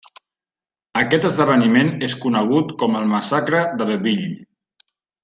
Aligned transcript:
Aquest 1.01 1.27
esdeveniment 1.29 1.91
és 2.09 2.15
conegut 2.25 2.73
com 2.83 2.97
el 3.01 3.05
Massacre 3.15 3.63
d'Abbeville. 3.83 4.33